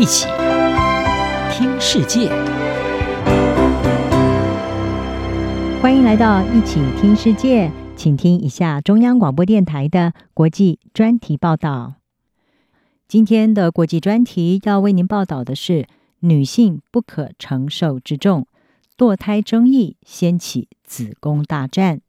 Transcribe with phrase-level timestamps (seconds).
[0.00, 0.26] 一起
[1.52, 2.30] 听世界，
[5.82, 11.96] 欢迎来到一起听世界，请听一下中央广播电台的国际专题报道。
[13.08, 15.86] 今天的国际专题要为您报道的是：
[16.20, 18.46] 女性不可承受之重，
[18.96, 22.00] 堕胎争议掀起子宫大战。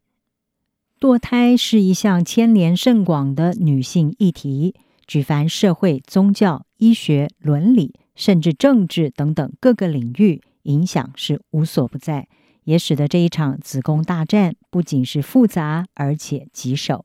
[0.98, 4.76] 堕胎是一项牵连甚广的女性议题。
[5.12, 12.30] 举凡社会、宗教、医学、伦理，甚至政治等等各个领域，影响是无所不在，
[12.64, 17.04] 也使得这一场子宫大战不仅是复杂，而且棘手。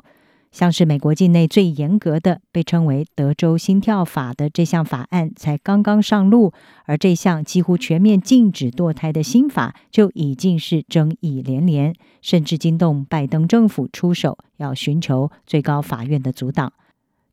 [0.53, 6.53] 像是美国境内最严格的，被称为“德州心跳法”的这项法案才刚刚上路，
[6.85, 11.93] 而这项几乎全面禁止堕胎的新法就已经是争议连连，
[12.23, 16.73] 甚至惊动拜登政府出手，要寻求最高法院的阻挡。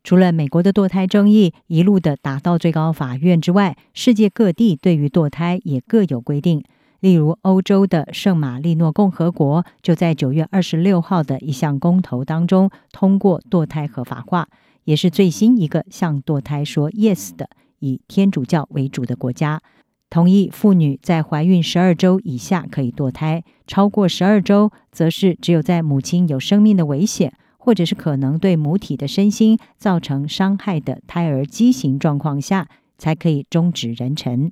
[0.04, 6.62] 除了美国的堕胎争议一路的打到最高法院之外，世界各地对于堕胎也各有规定。
[7.00, 14.50] 例如，欧洲的圣马力诺共和国就在九月二十六号的一项公投当中通过堕胎合法化，
[14.84, 19.62] 也是最新一个向堕胎说 yes 的以天主教为主的国家，
[20.10, 27.34] 同意妇女在怀孕十二周以下可以堕胎，超过十二周则是只有在母亲有生命的危险。
[27.64, 34.52] 或者是可能对母体的身心造成伤害的胎儿畸形状况下，才可以终止妊娠。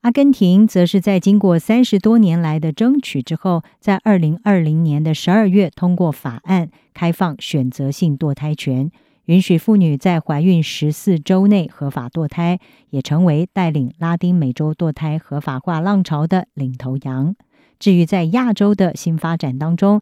[0.00, 8.90] 阿根廷则是在经过三十多年来的争取之后，在二零二零年的十二月通过法案，开放选择性堕胎权，
[9.26, 12.58] 允许妇女在怀孕十四周内合法堕胎，
[12.90, 17.36] 也成为带领拉丁美洲堕胎合法化浪潮的领头羊。
[17.78, 20.00] 至于在亚洲的新发展当中，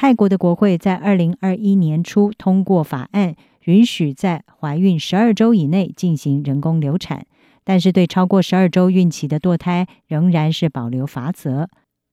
[0.00, 7.26] 泰国的国会在二零二一年初通过法案，允许在怀孕十二周以内进行人工流产，
[7.64, 11.68] 但是对超过十二周孕期的堕胎仍然是保留罚则。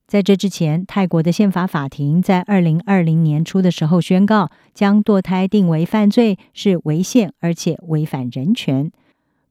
[0.08, 8.92] 在这之前，泰国的宪法法庭在二零二零年初的时候宣告，将堕胎定为犯罪，是违宪而且违反人权。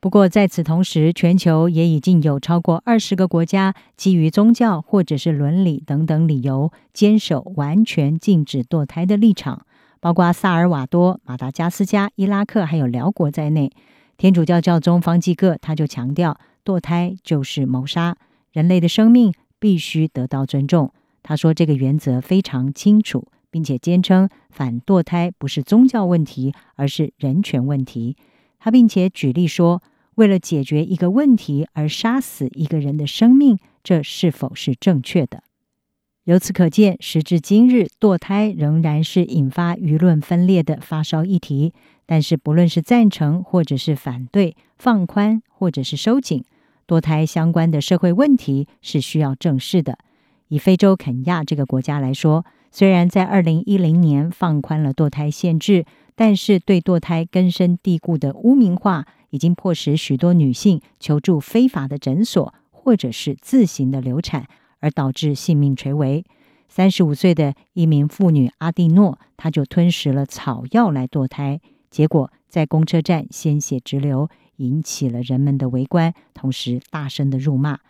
[0.05, 9.65] 不过，在此同时，全球也已经有超过二十个国家基于宗教或者是伦理等等理由，坚守完全禁止堕胎的立场，
[10.01, 13.73] 包括萨尔瓦多、马达加斯加、伊拉克还有寮国在内。
[14.19, 18.15] 天主教教宗方济各他就强调，堕胎就是谋杀，
[18.53, 20.93] 人类的生命必须得到尊重。
[21.23, 28.19] 他说这个原则非常清楚，并且坚称反堕胎不是宗教问题，而是人权问题。
[28.59, 29.83] 他并且举例说，
[30.17, 35.43] 为了解决一个问题而杀死一个人的生命，这是否是正确的？
[36.25, 41.75] 由此可见，时至今日，堕胎仍然是引发舆论分裂的发烧议题。
[42.07, 46.45] 但是，不论是赞成或者是反对，放宽或者是收紧，
[46.87, 49.99] 堕胎相关的社会问题是需要正视的。
[50.49, 64.47] 以非洲肯亚这个国家来说，虽然在二零一零年放宽了堕胎限制，但是对堕胎根深蒂固的污名化，已经迫使许多女性求助非法的诊所，或者是自行的流产，
[64.79, 66.25] 而导致性命垂危。
[66.69, 74.29] 三十五岁的一名妇女阿蒂诺，她就吞食了草药来堕胎，结果在公车站鲜血直流，
[74.59, 77.81] 引起了人们的围观，同时大声的辱骂。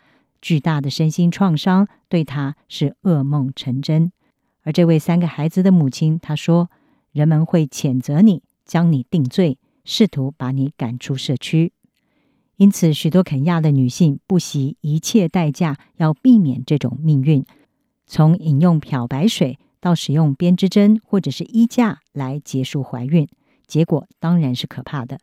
[0.41, 4.11] 巨大的身心创伤对她是噩梦成真。
[4.63, 6.71] 而这位三个孩子的母亲，她说
[7.13, 11.71] ：“人们会谴责你，将你定罪。”试图把你赶出社区，
[12.57, 17.45] 因此许多肯亚的女性不惜一切代价要避免这种命运。
[18.07, 23.27] 从饮用漂白水到使用编织针或者是衣架来结束怀孕，
[23.67, 25.19] 结果当然是可怕的。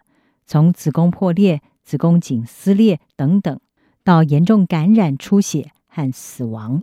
[0.47, 3.61] 从子宫破裂、子宫颈撕裂等等，
[4.05, 6.83] 到严重感染、出血和死亡，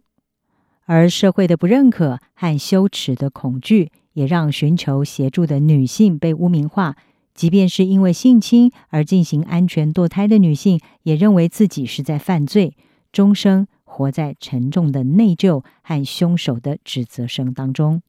[0.85, 6.96] 而社会的不认可和羞耻的恐惧，也让寻求协助的女性被污名化。
[7.39, 12.75] 即便是因为性侵而进行安全堕胎的女性，也认为自己是在犯罪，
[13.14, 18.02] 终生活在沉重的内疚和凶手的指责声当中。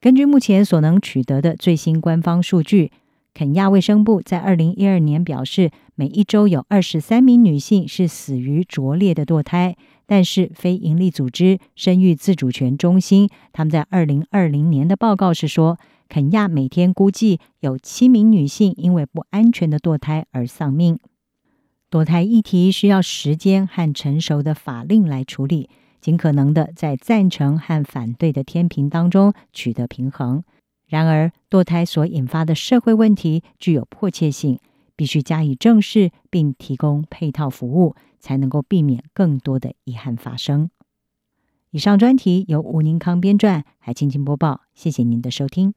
[0.00, 2.90] 根据目前所能取得的最新官方数据，
[3.32, 9.76] 肯亚卫生部在二零一二年表示，每一周有二十三名女性是死于拙劣的堕胎。
[10.04, 15.78] 但是非营利组织生育自主权中心，他们在二零二零年的报告是说，
[16.08, 20.98] 肯亚每天估计有七名女性因为不安全的堕胎而丧命。
[21.90, 25.68] 堕胎议题需要时间和成熟的法令来处理，
[26.00, 30.42] 尽可能的在赞成和反对的天平当中取得平衡。
[30.86, 34.58] 然而，堕胎所引发的社会问题具有迫切性，
[34.96, 40.70] 必须加以正视，并提供配套服务，才能够避免更多的遗憾发生。
[41.70, 44.62] 以上专题由吴宁康编撰，还清清播报。
[44.74, 45.74] 谢谢您的收听。